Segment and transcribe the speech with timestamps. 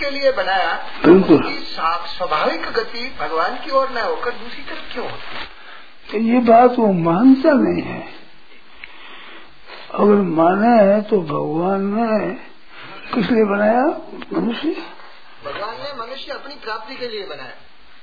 [0.00, 0.72] के लिए बनाया
[1.04, 1.42] बिल्कुल।
[2.08, 5.46] स्वाभाविक गति भगवान की ओर न होकर दूसरी तरफ़ क्यों होती
[6.10, 8.00] तो ये बात वो मानता नहीं है।
[9.94, 12.34] अगर माने है तो भगवान ने
[13.14, 13.84] किस लिए बनाया?
[14.32, 14.74] मनुष्य।
[15.44, 17.54] भगवान ने मनुष्य अपनी प्राप्ति के लिए बनाया।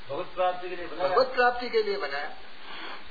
[0.10, 2.30] भगवत प्राप्ति के लिए बनाया। भगवत प्राप्ति के लिए बनाया।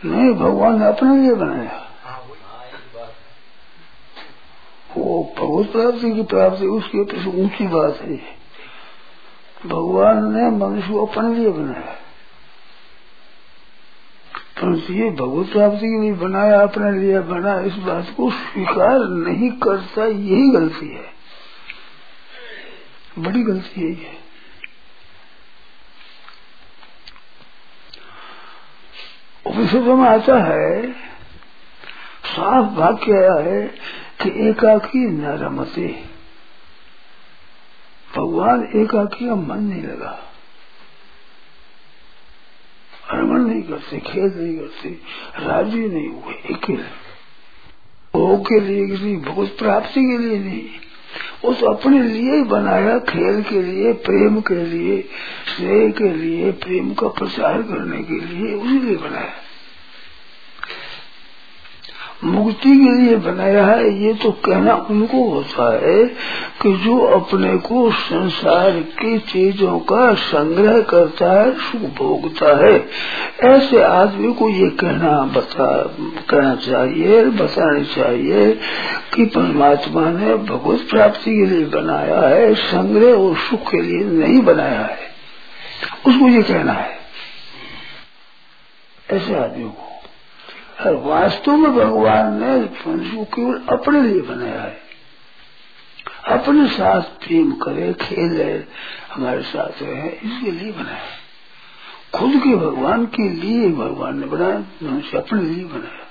[0.04, 3.14] नहीं भगवान ने अपने लिए बनाया। हाँ वही। हाँ बात
[4.96, 6.98] वो भगवत प्राप्ति की प्राप्ति उसकी
[7.42, 8.35] ऊँची बात है।
[9.64, 11.96] भगवान ने मनुष्य को अपने लिए बनाया।
[14.60, 19.50] परंतु ये भगवत प्राप्ति के लिए बनाया, अपने लिए बना, इस बात को स्वीकार नहीं
[19.50, 21.16] करता, यही गलती है।
[23.18, 24.26] बड़ी गलती है ये।
[29.46, 30.92] उपनिषदों में आता है,
[32.24, 33.66] साफ़ वाक्य आया है
[34.22, 36.15] कि एकाकी न रमते
[38.16, 40.18] भगवान एकाकी का मन नहीं लगा।
[43.12, 44.88] रमण नहीं करते खेल नहीं करते,
[45.38, 47.06] राज़ी नहीं हुए अकेले
[48.14, 50.64] भोग के लिए किसी भोग प्राप्ति के लिए नहीं।
[51.42, 55.00] तो अपने लिए ही बनाया खेल के लिए, प्रेम के लिए,
[55.46, 59.45] स्नेह के लिए, प्रेम का प्रचार करने के लिए उसी लिए बनाया।
[62.24, 66.04] मुक्ति के लिए बनाया है, ये तो कहना उनको होता है
[66.62, 72.88] कि जो अपने को संसार की चीज़ों का संग्रह करता है, सुख भोगता है।
[73.44, 75.82] ऐसे आदमी को ये कहना बता,
[76.30, 78.58] कहना चाहिए, बताना चाहिए
[79.14, 84.42] कि परमात्मा ने भगवत प्राप्ति के लिए बनाया है, संग्रह और सुख के लिए नहीं
[84.42, 84.98] बनाया है।
[86.06, 86.96] उसको ये कहना है।
[89.10, 89.95] ऐसे आदमी को
[90.80, 92.56] और वास्तव में भगवान ने
[92.90, 94.80] मनुष्य को केवल अपने लिए बनाया है।
[96.28, 98.64] अपने साथ प्रेम करे, खेले
[99.12, 101.08] हमारे साथ रहे, इसके लिए बनाया
[102.14, 106.06] खुद के भगवान के लिए भगवान ने बनाया मनुष्य अपने लिए बनाया।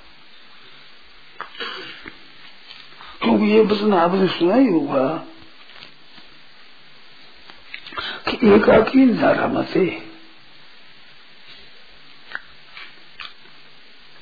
[3.22, 5.24] क्योंकि ये वचन आपने सुना ही होगा
[8.30, 10.15] कि एकाकी नारामते।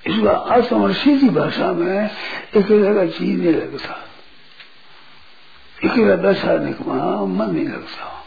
[0.07, 2.09] इसका असमर्शी की भाषा में
[2.55, 3.93] अकेले का जी नहीं लगता
[5.89, 8.25] अकेला बैठाने का मन नहीं लगता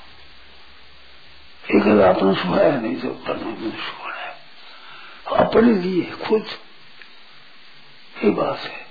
[1.64, 4.06] अकेला अपना सुहाया नहीं जब परमात्मा ने सुहाया।
[5.46, 6.44] अपने लिए खुद
[8.24, 8.86] ये बात है।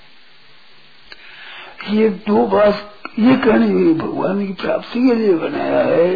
[1.90, 6.16] ये दो बात, ये कहनी हुई भगवान की प्राप्ति के लिए बनाया है।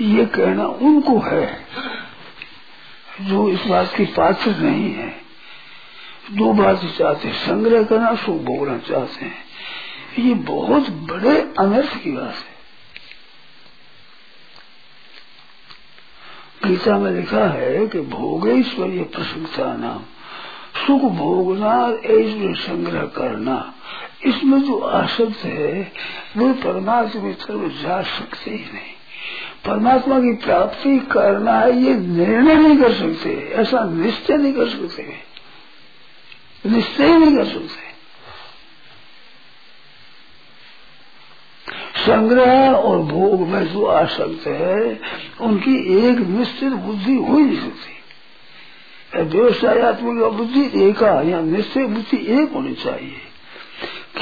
[0.00, 1.66] ये कहना उनको है,
[3.20, 5.27] जो इस बात की पात्र नहीं है।
[6.32, 9.44] दो बात चाहते संग्रह करना सुख भोगना चाहते हैं।
[10.18, 12.58] ये बहुत बड़े अनर्थ की बात है।
[16.70, 19.98] गीता में लिखा है कि भोगेश्वर्य प्रशंसा नाम।
[20.86, 23.74] सुख भोगना ऐश्वर्य संग्रह करना।
[24.26, 25.92] इसमें जो आसक्त है,
[26.36, 28.94] वो परमात्मा की तरफ़ जा सकते ही नहीं।
[29.64, 35.28] परमात्मा की प्राप्ति करना है, ये निर्णय नहीं कर सकते। ऐसा निश्चय नहीं कर सकते।
[36.66, 37.88] निश्चय नहीं कर सकते
[41.98, 45.00] संग्रह और भोग में जो आसक्त है,
[45.40, 52.52] उनकी एक निश्चित बुद्धि हो ही नहीं सकती। व्यवसायत्मक बुद्धि एक या निश्चय बुद्धि एक
[52.52, 53.20] होनी चाहिए।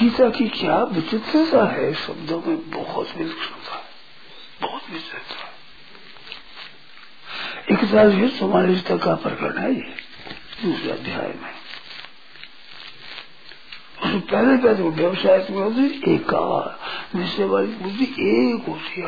[0.00, 3.82] गीता की क्या विचित्रता है, शब्दों में बहुत विलक्षणता
[4.60, 5.52] बहुत विचित्रता
[7.70, 9.94] इकतालीस चौवालीस तक का प्रकरण है ये,
[10.62, 11.55] दूसरे अध्याय में।
[14.04, 16.78] पहले पहले तो व्यवसाय बुद्धि एकार
[17.18, 19.02] निश्चय वाली बुद्धि एक होती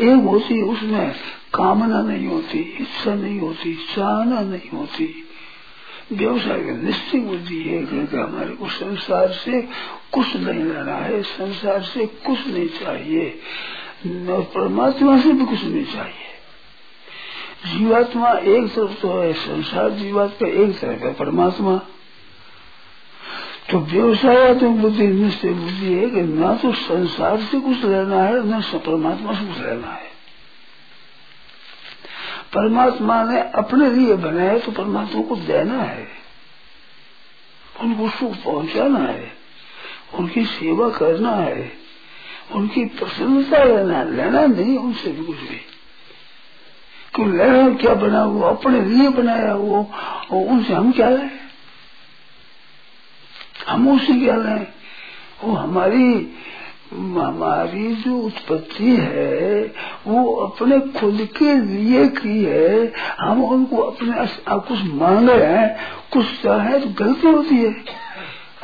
[0.00, 1.14] एक होती उसमें
[1.54, 5.28] कामना नहीं होती, इच्छा नहीं होती, चाहना नहीं होती।
[6.12, 9.62] व्यवसाय की निश्चित बुद्धि है कि हमारे को संसार से
[10.12, 13.40] कुछ नहीं लेना है, संसार से कुछ नहीं चाहिए।
[14.30, 16.35] परमात्मा से भी कुछ नहीं चाहिए।
[17.66, 21.76] जीवात्मा एक तरफ़ तो है, संसार जीवात्मा एक तरफ़ है, परमात्मा।
[23.70, 28.58] तो व्यवसाय तो बुद्धि, निश्चय बुद्धि है कि ना तो संसार से कुछ लेना है,
[28.58, 30.16] न परमात्मा से कुछ लेना है।
[32.54, 36.08] परमात्मा ने अपने लिए बनाया तो परमात्मा को देना है।
[37.80, 39.32] उनको सुख पहुंचाना है,
[40.14, 41.72] उनकी सेवा करना है,
[42.52, 45.75] उनकी प्रसन्नता लेना लेना नहीं, उनसे भी कुछ भी।
[47.16, 49.90] क्यों लेना क्या बना वो, अपने लिए बनाया वो,
[50.30, 51.30] और उनसे हम क्या लें?
[53.68, 54.66] हम उससे क्या लें?
[55.44, 56.32] वो हमारी
[56.92, 59.60] हमारी जो उत्पत्ति है,
[60.06, 64.26] वो अपने खुद के लिए की है। हम उनको अपने
[64.60, 65.76] कुछ मांग रहे हैं,
[66.12, 67.72] कुछ चाहे तो गलती होती है।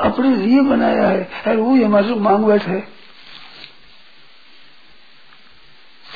[0.01, 1.09] अपने लिए बनाया
[1.47, 2.81] है वो हमारे से मांग बैठे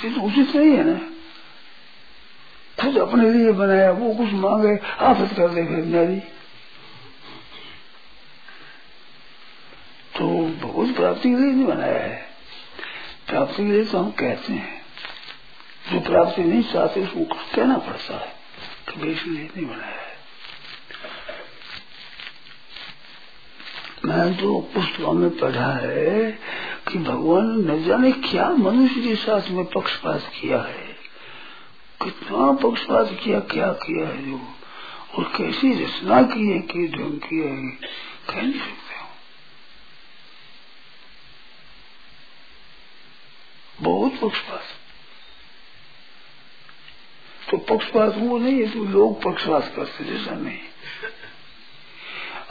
[0.04, 0.98] तो उचित नहीं है ना।
[2.78, 6.18] खुद अपने लिए बनाया वो कुछ मांगे आफत कर दे फिर नारी
[10.12, 10.26] तो
[10.62, 12.24] बहुत प्राप्ति के लिए नहीं बनाया है
[13.28, 14.74] प्राप्ति के लिए तो हम कहते हैं
[15.92, 17.24] जो प्राप्ति नहीं चाहते उसको
[17.54, 18.34] कहना पड़ता है
[18.88, 20.04] कभी इसलिए नहीं बनाया है
[24.06, 26.30] मैं तो पुस्तकों में पढ़ा है
[26.88, 30.85] कि भगवान न जाने क्या मनुष्य के साथ में पक्षपात किया है
[32.02, 34.40] कितना पक्षपात किया, क्या किया है जो?
[35.14, 37.70] और कैसी रचना की है, कि ढंग किया है?
[38.28, 38.84] कह नहीं सकते
[43.78, 44.62] बहुत पक्षपात
[47.50, 50.58] तो पक्षपात वो नहीं है तो लोग पक्षपात करते जैसा नहीं।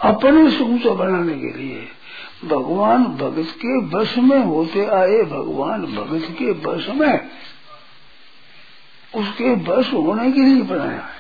[0.03, 1.87] अपने से ऊँचा बनाने के लिए
[2.45, 7.29] भगवान भगत के बस में होते आए, भगवान भगत के बस में
[9.15, 11.15] उसके बस होने के लिए बनाया है।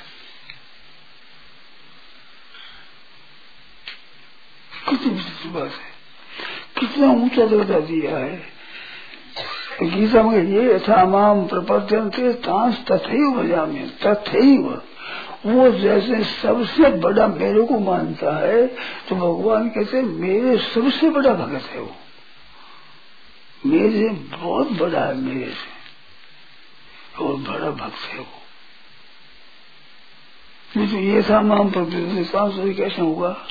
[4.89, 5.95] कितनी विचित्र बात है।
[6.79, 8.55] कितना ऊँचा दर्जा दिया है।
[9.83, 14.57] गीता में ये यथा माम प्रपद्यन के तांस तथे बजामे तथे
[15.45, 18.67] वो जैसे सबसे बड़ा मेरे को मानता है
[19.09, 21.95] तो भगवान कहते मेरे सबसे बड़ा भगत है वो।
[23.65, 25.74] मेरे बहुत बड़ा है मेरे से।
[27.19, 28.41] और बड़ा भक्त है वो।
[30.77, 33.47] तो ये था माम प्रपद्यन कैसे होगा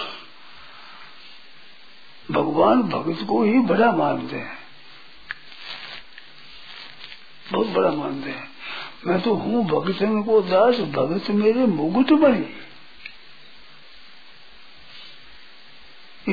[2.30, 4.58] भगवान भगत को ही बड़ा मानते हैं।
[7.52, 8.50] बहुत बड़ा मानते हैं।
[9.06, 12.64] मैं तो हूँ भगत को दास भगत मेरे मुगुट बने।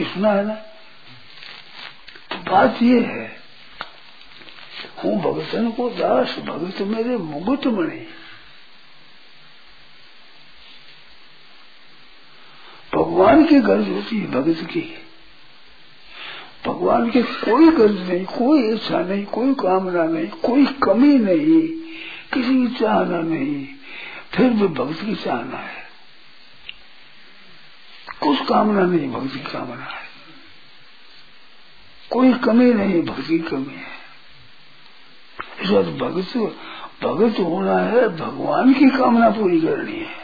[0.06, 0.54] सुना है ना?
[2.52, 3.41] बात ये है
[5.04, 8.08] हूँ, भगतन को दास, भगत मेरे मुगुट बने।
[12.96, 14.98] भगवान की गर्ज होती है भगत की।
[16.66, 21.68] भगवान की कोई गर्ज नहीं, कोई इच्छा नहीं, कोई कामना नहीं, कोई कमी नहीं,
[22.34, 23.68] किसी की चाहना नहीं।
[24.34, 25.82] फिर भी भक्त की चाहना है।
[28.22, 30.08] कुछ कामना नहीं भक्ति की कामना है।
[32.12, 34.01] कोई कमी नहीं भक्ति की कमी है।
[35.62, 36.58] इस बात भगत
[37.04, 40.22] भगत होना है भगवान की कामना पूरी करनी है।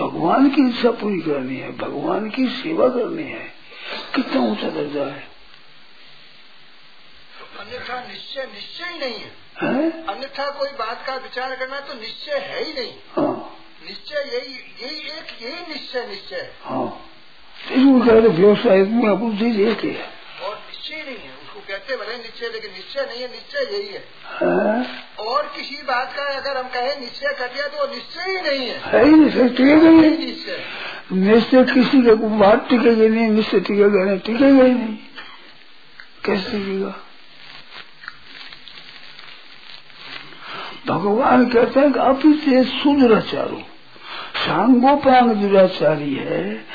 [0.00, 3.52] भगवान की इच्छा पूरी करनी है भगवान की सेवा करनी है।
[4.14, 5.36] कितना ऊँचा दर्जा है।
[7.60, 9.32] अन्यथा निश्चय निश्चय ही नहीं है,
[9.62, 10.06] है?
[10.06, 13.56] अन्यथा कोई बात का विचार करना तो निश्चय है ही नहीं। हाँ।
[13.86, 14.54] निश्चय यही
[14.86, 17.02] यही एक यही निश्चय निश्चय। है।
[17.72, 20.10] इसको कहते व्यवसाय में अपन चीज़ एक ही है।
[20.42, 24.04] और निश्चय नहीं है। कहते भले निश्चय लेकिन निश्चय नहीं है निश्चय यही है।
[24.40, 24.86] है?
[25.26, 28.68] और किसी बात का अगर हम कहें निश्चय कर दिया तो वो निश्चय ही नहीं
[28.68, 30.64] है। है ही टिकेगा ही निश्चय।
[31.12, 34.96] निश्चय किसी का बात टिकेगी नहीं निश्चय टिकेगा नहीं टिकेगा ही नहीं।
[36.24, 36.94] कैसे टिकेगा?
[40.86, 43.62] भगवान कहते हैं कि अभी से सुदुराचारो
[44.46, 46.66] सांगोपांग दुराचारी है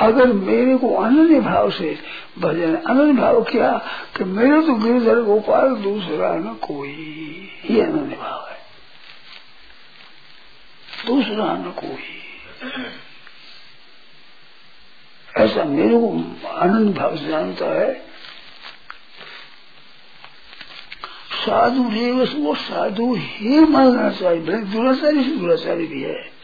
[0.00, 1.98] अगर मेरे को अनन्य भाव से
[2.38, 8.48] भजन, अनन्य भाव क्या कि मेरे तो गिरधर गोपाल दूसरा न कोई। ये अनन्य भाव
[8.50, 8.58] है।
[11.06, 12.20] दूसरा न कोई।
[15.36, 17.94] ऐसा मेरे को आनंद भाव से जानता है।
[21.46, 26.39] साधु रेवस वो साधु ही मानना चाहिए। दुराचारी से दुराचारी भी है।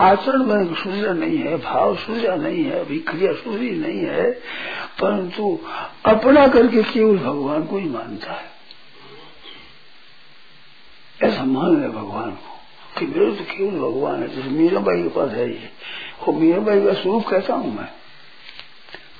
[0.00, 4.30] आचरण में सूर्य नहीं है, भाव सूर्य नहीं है अभी क्रिया सूर्य नहीं है,
[5.00, 5.60] परंतु
[6.04, 8.54] अपना करके केवल भगवान को ही मानता है।
[11.22, 12.60] ऐसा मान ले भगवान को
[12.98, 15.70] कि मेरे तो केवल भगवान है, जैसे मीराबाई के पास है ये।
[16.26, 17.88] वो मीराबाई का स्वरूप कहता हूँ मैं?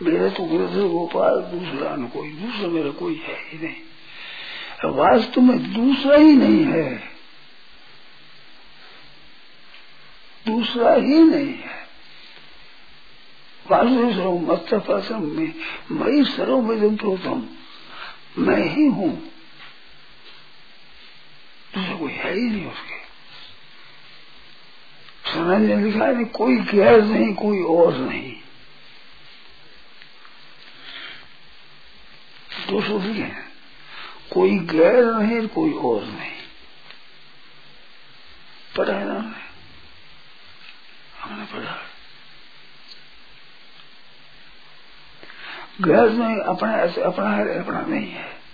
[0.02, 3.74] मेरा तो गुरुदेव गोपाल, दूसरा न कोई, दूसरा मेरा कोई है ही नहीं।
[4.90, 7.13] वास्तव में दूसरा ही नहीं है।
[10.64, 11.84] दूसरा ही नहीं है।
[14.14, 15.54] सर्व मत्सम में,
[15.90, 17.48] मई सर्व में प्रोतम
[18.38, 19.32] मैं ही हूँ।
[21.74, 23.04] दूसरा कोई है ही नहीं उसके।
[25.32, 28.32] सनंद ने लिखा है कोई गैर नहीं, कोई और नहीं।
[32.70, 33.52] दो सौ हैं
[34.32, 36.32] कोई गैर नहीं, कोई और नहीं।
[38.76, 39.40] पढ़ा है ना?
[41.24, 41.76] हमने पढ़ा।
[45.80, 48.44] गैर नहीं, अपना ऐसे, अपना है, अपना नहीं है।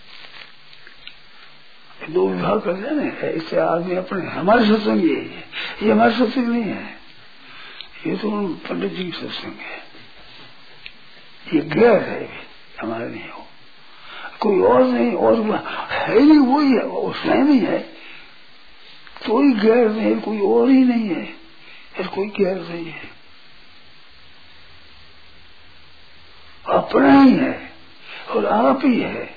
[2.11, 5.49] दो विभाग कर दिया ना ऐसे आदमी अपने हमारे सत्संग ये है।
[5.83, 7.01] ये हमारे सत्संग नहीं है।
[8.07, 9.79] ये तो पंडित जी की सत्संग है।
[11.55, 12.29] ये गैर है,
[12.83, 13.47] हमारे नहीं हो।
[14.41, 15.57] कोई और नहीं, और
[15.91, 17.79] है ही वही है स्वयं ही है।
[19.27, 21.40] कोई गैर नहीं, कोई और ही नहीं है।
[22.01, 23.09] फिर कोई गैर नहीं है।
[26.67, 27.73] अपना ही है
[28.31, 29.35] और आप ही है।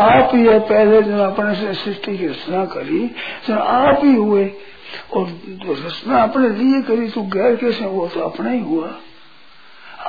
[0.00, 3.06] आप ही है, पहले जब अपने से सृष्टि की रचना करी
[3.46, 4.44] तो आप ही हुए
[5.12, 8.08] और जो रचना अपने लिए करी तो गैर कैसे हुआ?
[8.08, 8.88] तो अपना ही हुआ।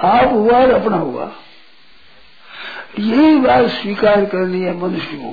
[0.03, 1.31] आप हुआ और अपना हुआ।
[2.99, 5.31] यही बात स्वीकार करनी है मनुष्य को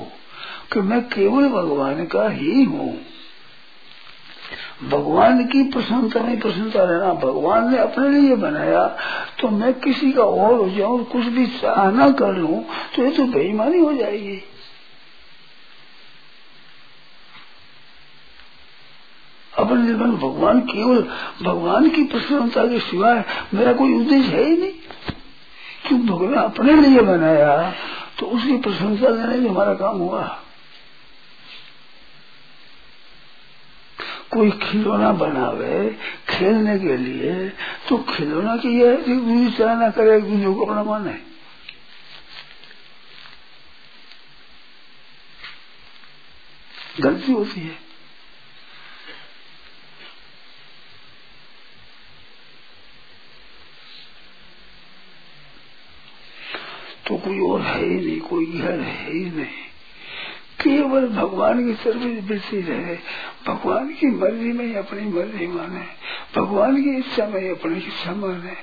[0.73, 3.14] कि मैं केवल भगवान का ही हूँ।
[4.83, 8.85] भगवान की प्रसन्नता में प्रसन्नता रहना, भगवान ने अपने लिए बनाया
[9.39, 12.63] तो मैं किसी का और हो जाऊँ, कुछ भी चाहना कर लू
[12.95, 14.41] तो ये तो बेईमानी हो जाएगी।
[19.53, 21.01] अपने जीवन भगवान केवल,
[21.43, 24.73] भगवान की प्रसन्नता के सिवाय मेरा कोई उद्देश्य है ही नहीं।
[25.87, 27.71] क्यों भगवान अपने लिए बनाया
[28.19, 30.23] तो उसकी प्रशंसा देने से हमारा काम हुआ।
[34.35, 35.77] कोई खिलौना बनावे
[36.29, 37.49] खेलने के लिए
[37.89, 41.17] तो खिलौना की यह एक दूसरी चाहना करे, एक दूसरे को अपना माने।
[46.99, 47.77] गलती होती है।
[57.07, 59.74] तो कोई और है ही नहीं, कोई घर है ही नहीं।
[60.67, 62.97] केवल भगवान की तरफ़ वृत्ति रहे।
[63.47, 65.83] भगवान की मर्ज़ी में अपनी मर्ज़ी माने।
[66.39, 68.53] भगवान की इच्छा में अपनी इच्छा माने।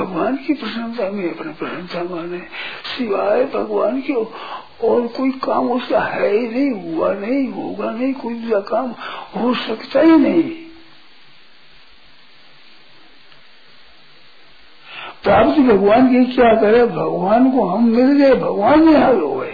[0.00, 2.38] भगवान की प्रशंसा में अपनी प्रशंसा माने।
[2.84, 4.12] सिवाय भगवान के
[4.86, 8.90] और कोई काम उसका है ही नहीं, हुआ नहीं, होगा नहीं, कोई दूसरा काम
[9.40, 10.42] हो सकता ही नहीं।
[15.22, 16.86] प्राप्त भगवान की क्या करे?
[16.86, 19.51] भगवान को हम मिल गए, भगवान में हाल हो गए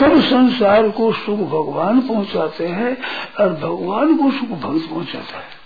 [0.00, 2.96] सब संसार को सुख भगवान पहुंचाते हैं
[3.40, 5.60] और भगवान को सुख भक्त पहुंचाता है।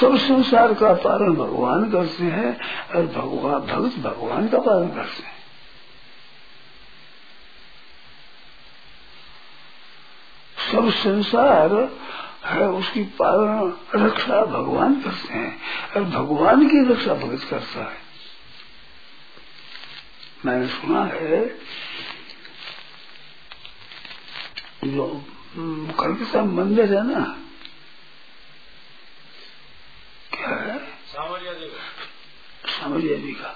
[0.00, 2.60] सब संसार का पालन भगवान करते हैं
[2.96, 5.42] और भगवान, भक्त भगवान का पालन करते हैं।
[10.72, 11.88] सब संसार
[12.44, 15.60] है, उसकी पालन, रक्षा भगवान करते हैं
[15.96, 18.01] और भगवान की रक्षा भगत करता है।
[20.44, 21.40] मैंने सुना है
[24.86, 25.06] जो
[25.98, 27.22] कलकत्ता मंदिर है ना
[30.32, 30.78] क्या है
[32.68, 33.50] सामरिया जी का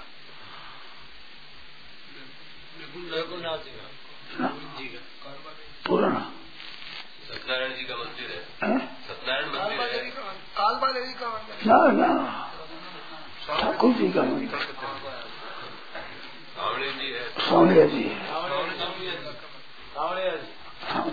[5.85, 6.19] पुराना
[7.27, 8.77] सत्यनारायण जी का मंदिर है
[9.07, 9.99] सत्यनारायण मंदिर है
[11.67, 12.09] ना ना
[13.49, 14.76] ठाकुर जी का मंदिर
[17.49, 18.03] सामरिया जी।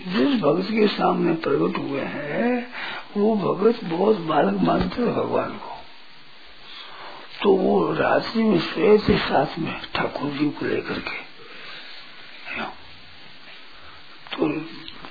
[0.00, 2.72] जिस भगत के सामने प्रकट हुए हैं,
[3.16, 5.76] वो भगत बहुत बालक मानते हैं भगवान को।
[7.42, 11.30] तो वो रात्रि में सोए थे साथ में ठाकुर जी को लेकर के।
[14.36, 14.46] तो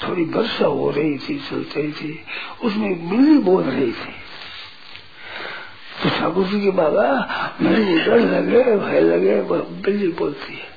[0.04, 2.20] थोड़ी वर्षा हो रही थी चल रही थी।
[2.64, 4.14] उसमें बिल्ली बोल रही थी।
[6.02, 7.06] तो ठाकुर जी के बाबा,
[7.62, 9.42] मेरे डर लगे भय लगे
[9.82, 10.68] बिल्ली बोलती है।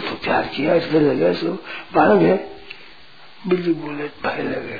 [0.00, 1.52] तो प्यार किया इसलिए लगे सो,
[1.94, 2.36] बालक है।
[3.46, 4.78] बिल्ली बोले, भय लगे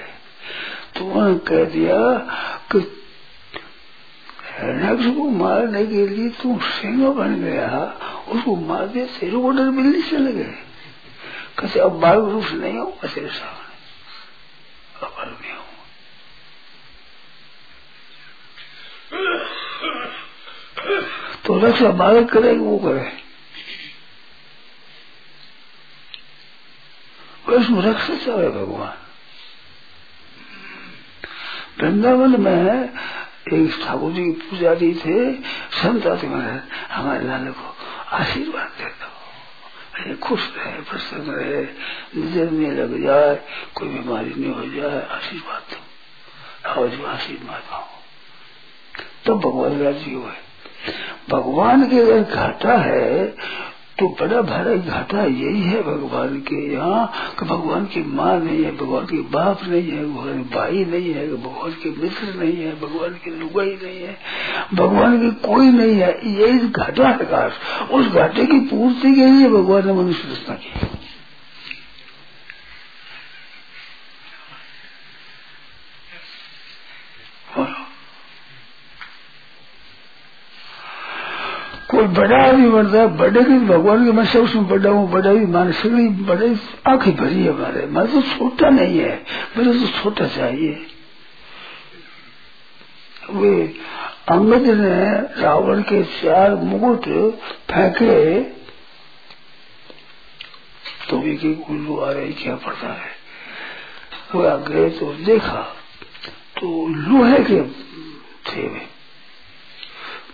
[0.95, 1.97] तो उन्होंने कह दिया
[2.73, 2.79] कि
[4.63, 7.69] नक्ष को मारने के लिए तू सिंह बन गया।
[8.29, 10.47] उसको मार दिया तेरे को डर बिल्ली से लगे
[11.61, 13.73] कैसे अब बाल रूप नहीं हो, कैसे सामने
[15.07, 15.63] अब नहीं हूँ।
[21.45, 23.07] तो रक्षा बालक करे वो करे।
[27.57, 28.97] उसमें रक्षा चाहे भगवान।
[31.79, 32.89] वृंदावन में
[33.53, 35.17] एक ठाकुर जी की पूजा पुजारी थे,
[35.83, 37.67] संत आते हमारे लाल को
[38.17, 39.14] आशीर्वाद देता दो
[40.15, 41.63] खुश रहे, प्रसन्न रहे
[42.17, 43.41] नज़र में लग जाए,
[43.75, 47.89] कोई बीमारी नहीं हो जाए, आशीर्वाद दो। आओ जो आशीर्वाद तब
[49.27, 50.33] तो भगवान राज़ी हुए।
[51.31, 53.37] भगवान के अगर घाटा है
[53.99, 58.71] तो बड़ा भारी घाटा यही है भगवान के यहाँ, कि भगवान की माँ नहीं है,
[58.77, 63.15] भगवान के बाप नहीं है, भगवान भाई नहीं है, भगवान के मित्र नहीं है, भगवान
[63.25, 64.17] की लुगाई नहीं है,
[64.75, 67.49] भगवान की कोई नहीं है। यही घाटा है
[67.91, 70.71] उस घाटे की पूर्ति के लिए भगवान ने मनुष्य रचना की
[81.91, 85.33] कोई बड़ा आदमी बनता है बड़े की भगवान के मैं सब उसमें बड़ा हूँ बड़ा
[85.33, 86.49] भी माने सगड़ी बड़े
[86.89, 89.15] आँखें भरी है हमारे मैं तो छोटा नहीं है
[89.57, 90.87] मेरे तो छोटा चाहिए
[93.33, 93.55] वे
[94.31, 94.95] अंगद ने
[95.43, 97.09] रावण के चार मुकुट
[97.71, 98.41] फेंके
[101.09, 103.13] तो भी की उल्लू आ रही क्या पड़ता है
[104.35, 105.61] वो आगे तो देखा
[106.61, 107.63] तो लोहे के
[108.49, 108.94] थे वे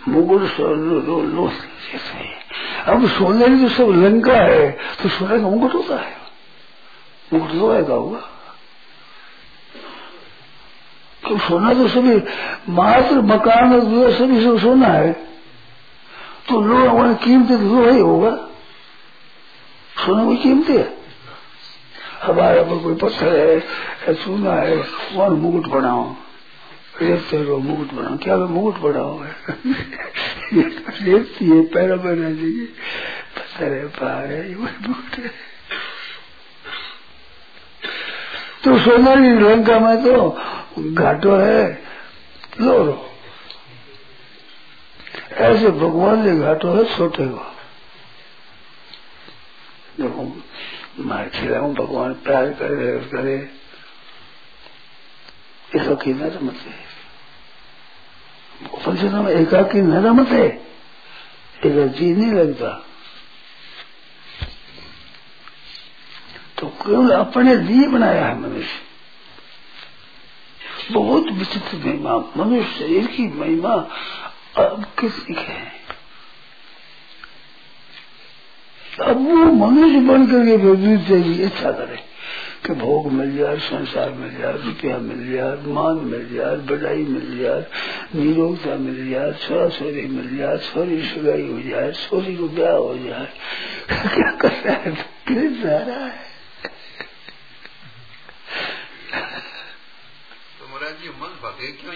[0.07, 1.47] मुगुर लो
[1.91, 2.29] जैसे
[2.91, 4.69] अब सोने जो सब लंका है
[5.01, 6.15] तो सोने का मुकुट होता है।
[7.33, 8.19] मुकुट तो आएगा हुआ।
[11.23, 12.15] तो सोना तो सभी
[12.73, 15.11] मात्र मकान और सभी सब सोना है
[16.49, 18.31] तो लोग कीमती तो ही होगा।
[19.95, 20.89] सोना कोई कीमती है।
[22.23, 24.75] हमारे पर कोई पत्थर है सोना है
[25.13, 26.03] वहाँ मुकुट बनाओ।
[27.01, 29.23] रेत रो मुकुट बनाओ। क्या मुकुट बनाओ
[31.41, 32.65] ये पैरा बना चाहिए
[33.35, 35.31] पत्थर है पहाड़ है, ये मुकुट है।
[38.63, 40.29] तो सोना की लंका में तो
[40.93, 41.83] घाटो है,
[42.61, 43.09] लो रो।
[45.31, 47.45] ऐसे भगवान के घाटो है छोटे को
[49.99, 50.41] देखो,
[50.99, 53.61] मार खिलाऊ, भगवान प्यार करे करे।
[55.75, 56.29] एकाकी न
[58.63, 60.71] रमते उपनिषद में एकाकी न रमते
[61.65, 62.85] एक जी नहीं लगता।
[66.59, 68.91] तो केवल अपने लिए बनाया है मनुष्य?
[70.91, 73.73] बहुत विचित्र महिमा। मनुष्य शरीर की महिमा
[74.57, 75.81] अब किसकी है?
[79.01, 82.10] अब वो मनुष्य बन करके विद्युत चाहिए अच्छा करे।
[82.65, 87.37] कि भोग मिल जाए संसार मिल जाए रुपया मिल जाए मान मिल जाए बड़ाई मिल
[87.39, 87.65] जाए
[88.15, 92.97] निरोगता मिल जाए छोरा छोरी मिल जाए छोरी सुगाई हो जाए छोरी को ब्याह हो
[92.97, 93.27] जाए?
[93.87, 94.91] क्या कर रहा है?
[95.27, 96.19] किस जा रहा है।
[100.59, 101.95] तो महाराज जी मन भागे क्यों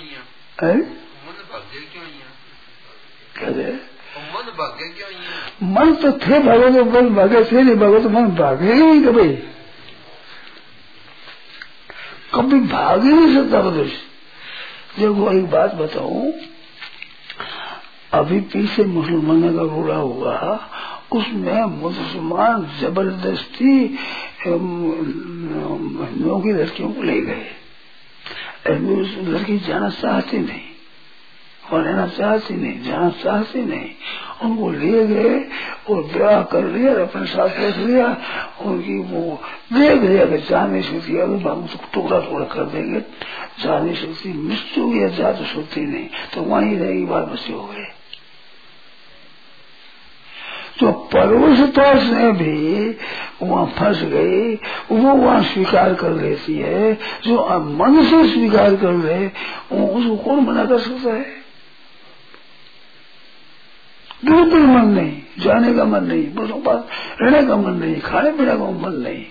[0.63, 0.78] है?
[0.78, 2.06] मन भागे क्यों
[3.39, 3.71] करे
[4.34, 5.10] मन भागे क्यों
[5.73, 9.04] मन तो थे भागो तो मन भागे थे नहीं भागो तो मन भागे ही नहीं
[9.04, 9.30] कभी।
[12.36, 13.98] कभी भाग ही नहीं सकता मनुष्य।
[15.00, 16.34] देखो, एक बात बताऊँ।
[18.13, 20.69] अभी पीछे मुसलमान का रोड़ा हुआ,
[21.12, 23.98] उसमें मुसलमान ज़बरदस्ती
[24.45, 27.45] हिंदुओं की लड़कियों को ले गए।
[29.24, 30.75] लड़की जाना चाहती नहीं।
[31.71, 33.89] और रहना चाहती नहीं जाना चाहती नहीं,
[34.43, 35.39] उनको ले गए,
[35.89, 38.06] और ब्याह कर लिया अपने साथ रख लिया,
[38.62, 39.39] उनकी वो
[39.73, 42.99] देख लिया कि जा नहीं सकती अभी बाबू उसको टुकड़ा टुकड़ा कर देंगे
[43.60, 47.63] जा नहीं सकती मृत्यु या जा तो सकती नहीं तो वहीं रहेगी बाल बच्चे हो
[47.65, 47.91] गए।
[50.80, 52.89] तो परवशता से भी
[53.41, 54.56] वहाँ फंस गई,
[54.91, 60.65] वो वहाँ स्वीकार कर लेती है, जो मन से स्वीकार कर ले उसको कौन मना
[60.65, 61.35] कर सकता है?
[64.23, 66.84] बिल्कुल मन नहीं, जाने का मन नहीं, बसों पास
[67.21, 69.25] रहने का मन नहीं, खाने पीने का मन नहीं।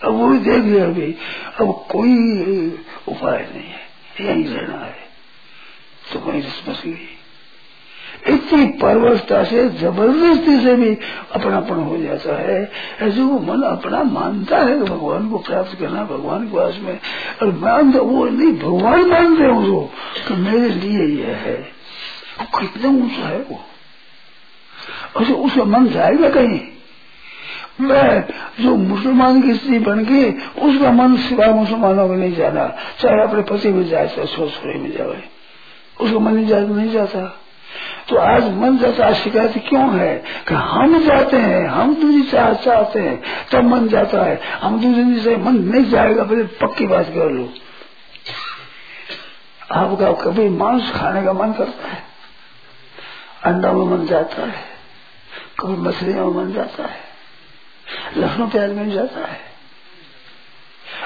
[0.00, 1.12] अब वो भी देख लिया अभी
[1.60, 2.16] अब कोई
[3.08, 3.82] उपाय नहीं है,
[4.20, 5.08] यही रहना है।
[6.12, 7.08] तो वही गई
[8.28, 10.98] इतनी परवस्था से, ज़बरदस्ती से भी
[11.32, 12.70] अपनापन हो जाता है।
[13.02, 16.98] ऐसे वो मन अपना मानता है कि भगवान को प्राप्त करना, भगवान के पास में।
[17.42, 19.80] और मानता वो नहीं, भगवान मानते हैं उसको
[20.28, 21.68] कि मेरे लिए यह है।
[22.40, 23.60] वो कितना ऊँचा है वो।
[25.16, 26.60] अच्छा उसका मन जाएगा कहीं,
[27.80, 28.24] मैं
[28.60, 33.42] जो मुसलमान की स्त्री बन के उसका मन सिवाय मुसलमानों में नहीं जाना, चाहे अपने
[33.42, 35.22] पति में जाए, चाहे छोरे में जाए,
[36.00, 37.40] उसका मन नहीं जाता।
[38.08, 40.24] तो आज मन जाता शिकायत क्यों है?
[40.48, 45.20] कि हम जाते हैं, हम दूसरी चाह चाहते हैं, तब मन जाता है। हम दूसरी
[45.20, 47.54] से मन नहीं जाएगा पहले पक्की बात कर लो?
[49.72, 52.04] आपका कभी मांस खाने का मन करता है?
[53.44, 54.64] अंडा में मन जाता है,
[55.60, 57.00] कभी मछलियों में मन जाता है
[58.16, 59.40] लखनऊ प्याज में जाता है।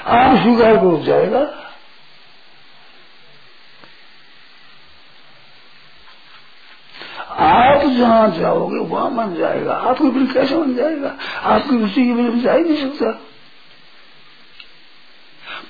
[0.07, 1.65] आप स्वीकार को जाएगा
[7.31, 11.17] आप जहाँ जाओगे, वहाँ मन जाएगा। आपकी बिल कैसे मन जाएगा?
[11.43, 13.23] आपकी रुचि की बिल जा ही नहीं सकता।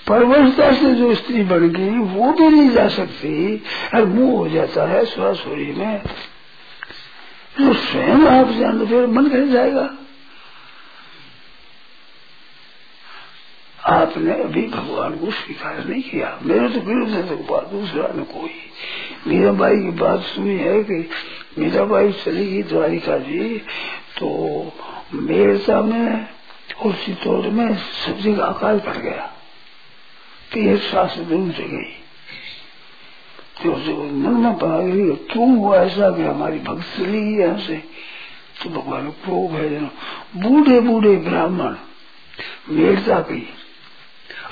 [0.09, 3.62] परवशता से जो स्त्री बन गई, वो भी नहीं जा सकती।
[3.95, 6.03] और मुँह हो जाता है सुरासुरी में।
[7.61, 9.95] जो स्वयं आप जान फिर मन कैसे जाएगा।
[13.87, 18.51] आपने अभी भगवान को स्वीकार नहीं किया। मेरे तो विरुद्ध तो दूसरा ने कोई।
[19.27, 21.11] मीराबाई की बात सुनी है कि
[21.59, 23.59] मीराबाई चली गई द्वारिका जी
[24.18, 24.29] तो
[25.14, 26.27] मेरता में
[26.85, 29.27] और चित्तौड़ में सब्ज़ी का अकाल पड़ गया।
[30.53, 31.94] तीन सात से दूर से गई
[33.62, 33.73] तो
[34.05, 37.77] मन में पड़ा गई क्यों हुआ ऐसा कि हमारी भक्त चली गई यहाँ से?
[38.62, 39.90] तो भगवान को भेजना
[40.37, 41.75] बूढ़े बूढ़े ब्राह्मण
[42.71, 43.42] मेरता की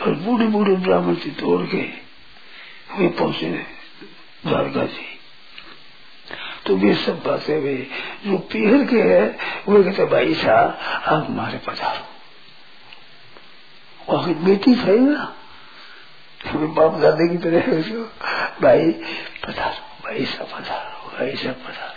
[0.03, 1.83] और बूढ़े बूढ़े ब्राह्मण से तोड़ के
[2.99, 3.51] वे पहुँचे
[4.47, 5.16] द्वारका जी।
[6.67, 7.87] तो वे सब बातें वे
[8.27, 9.37] जो पीहर के है,
[9.69, 12.05] वो कहते भाई साहब, आप हमारे पधारो।
[14.15, 15.35] और बेटी सही ना?
[16.47, 18.11] हमें बाप दादे की तरह जो
[18.63, 18.91] भाई
[19.47, 21.97] पधारो, भाई साहब पधारो, भाई साहब पधारो।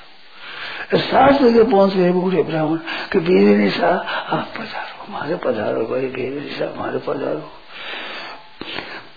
[0.97, 2.77] सात जगह पहुँच गए बूढ़े ब्राह्मण,
[3.11, 3.89] कि बेरे निशा
[4.29, 7.51] आप पधारो, हमारे पधारो, भाई बेरे निशा हमारे पधारो।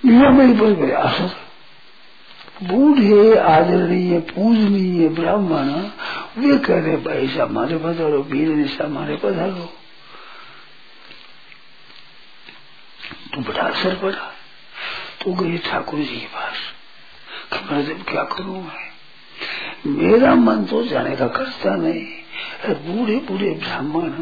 [0.05, 1.31] मीरा बोल गए असर
[2.63, 5.69] बूढ़े आदरणीय, पूजनीय ब्राह्मण,
[6.39, 9.73] वे कह रहे, भाई साहब हमारे पधारो वीर निशा हमारे पधारो
[13.35, 14.35] तो बड़ा असर पड़ा।
[15.25, 16.55] तो गए ठाकुर जी के पास।
[17.73, 18.93] मैं जब क्या करूँ मैं?
[19.87, 22.07] मेरा मन तो जाने का करता नहीं।
[22.75, 24.13] बूढ़े बूढ़े ब्राह्मण,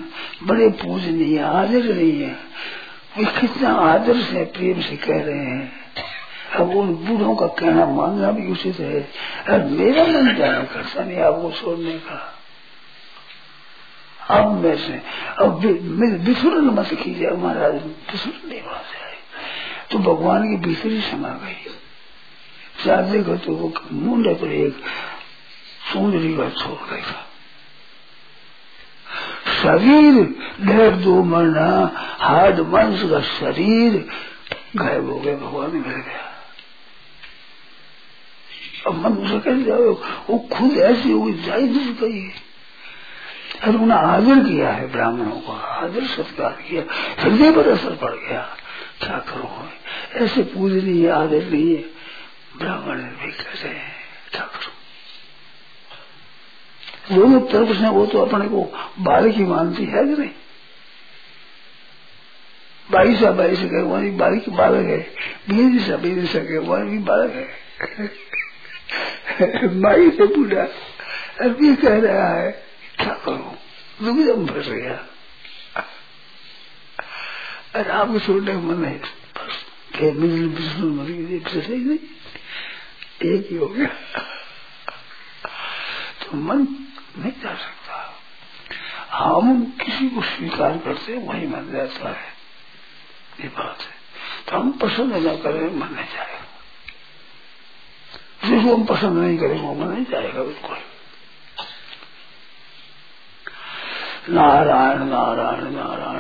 [0.43, 2.37] बड़े पूजनीय, आदरणीय,
[3.19, 5.80] वे कितना आदर से प्रेम से कह रहे हैं।
[6.57, 9.01] अब उन बूढ़ों का कहना मानना भी उचित है।
[9.49, 12.37] अब मेरा मन जाना करता नहीं आपको छोड़ने का।
[14.31, 15.03] अब मैं से,
[15.39, 15.59] अब
[16.25, 19.17] विसुरन मत कीजिए महाराज, विसुरन नहीं आए।
[19.91, 21.71] तो भगवान की भीतर समा गई।
[22.85, 24.77] चार देखो तो वो मुंडे पर एक
[25.93, 27.27] सुंदरी का छोड़ गया
[29.63, 30.15] शरीर
[30.61, 34.09] डेढ़ दो मरना, हार्ड मंस का शरीर,
[34.77, 36.30] गायब हो गया, भगवान मिल गया।
[38.89, 42.31] मन उसे कैसे जाओ। वो खुद ऐसी होगी जा नहीं गई
[43.63, 46.83] अरे उन्हें आदर किया है ब्राह्मणों का, आदर सत्कार किया,
[47.23, 48.57] हृदय पर असर पड़ गया।
[49.01, 49.69] क्या करो
[50.25, 50.43] ऐसे
[50.81, 51.05] नहीं
[51.75, 51.85] है
[52.59, 53.95] ब्राह्मण भी कहते हैं।
[54.31, 54.73] क्या करो?
[57.15, 60.31] दोनों तरफ़ से वो तो अपने को बालक ही मानती है कि नहीं?
[62.91, 64.99] बाईस बाईस के वही बालक बालक है।
[65.49, 67.49] बीस सा बीस के वही भी बालक है।
[69.65, 70.63] माई से बूढ़ा।
[71.45, 72.51] अभी कह रहा है,
[72.97, 73.59] क्या करूँ?
[74.03, 75.07] दुविधम फंस गया।
[77.75, 79.65] अरे आपको छोड़ने का मन है बस
[80.03, 81.99] विष्णु मर गई नहीं,
[83.31, 83.87] एक ही हो गया।
[86.23, 86.59] तो मन
[87.19, 88.21] नहीं जा सकता।
[89.13, 92.29] हम किसी को स्वीकार करते वही मन जाता है।
[93.41, 93.95] ये बात है।
[94.49, 96.40] तो हम पसंद न करें, मन नहीं जाएगा
[98.45, 100.77] जिसको हम पसंद नहीं करेंगे वो नहीं जाएगा बिल्कुल।
[104.31, 106.20] नारायण नारायण नारायण।